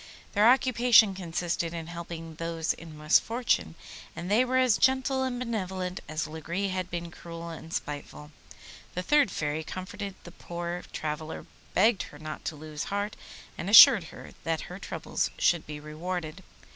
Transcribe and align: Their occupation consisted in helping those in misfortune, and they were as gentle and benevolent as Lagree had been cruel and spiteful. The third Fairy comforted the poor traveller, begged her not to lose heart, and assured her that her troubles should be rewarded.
Their 0.33 0.49
occupation 0.49 1.13
consisted 1.13 1.75
in 1.75 1.85
helping 1.85 2.33
those 2.37 2.73
in 2.73 2.97
misfortune, 2.97 3.75
and 4.15 4.31
they 4.31 4.43
were 4.43 4.57
as 4.57 4.79
gentle 4.79 5.21
and 5.21 5.37
benevolent 5.37 5.99
as 6.09 6.25
Lagree 6.25 6.69
had 6.69 6.89
been 6.89 7.11
cruel 7.11 7.49
and 7.51 7.71
spiteful. 7.71 8.31
The 8.95 9.03
third 9.03 9.29
Fairy 9.29 9.63
comforted 9.63 10.15
the 10.23 10.31
poor 10.31 10.85
traveller, 10.91 11.45
begged 11.75 12.01
her 12.09 12.17
not 12.17 12.43
to 12.45 12.55
lose 12.55 12.85
heart, 12.85 13.15
and 13.59 13.69
assured 13.69 14.05
her 14.05 14.31
that 14.43 14.61
her 14.61 14.79
troubles 14.79 15.29
should 15.37 15.67
be 15.67 15.79
rewarded. 15.79 16.41